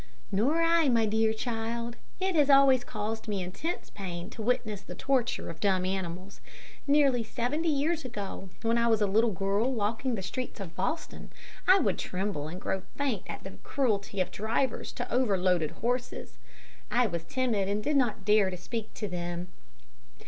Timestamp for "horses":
15.69-16.39